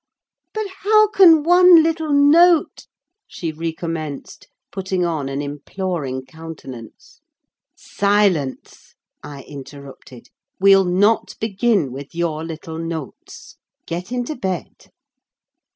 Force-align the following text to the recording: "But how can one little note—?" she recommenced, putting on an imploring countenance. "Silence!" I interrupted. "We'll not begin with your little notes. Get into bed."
"But 0.55 0.65
how 0.79 1.09
can 1.09 1.43
one 1.43 1.83
little 1.83 2.11
note—?" 2.11 2.87
she 3.27 3.51
recommenced, 3.51 4.47
putting 4.71 5.05
on 5.05 5.29
an 5.29 5.43
imploring 5.43 6.25
countenance. 6.25 7.19
"Silence!" 7.75 8.95
I 9.21 9.43
interrupted. 9.43 10.29
"We'll 10.59 10.85
not 10.85 11.35
begin 11.39 11.91
with 11.91 12.15
your 12.15 12.43
little 12.43 12.79
notes. 12.79 13.57
Get 13.85 14.11
into 14.11 14.35
bed." 14.35 14.85